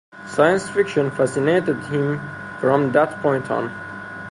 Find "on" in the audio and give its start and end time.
3.51-3.69